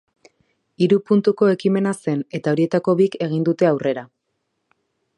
[0.85, 4.09] Hiru puntuko ekimena zen, eta horietako bik egin dute aurrera.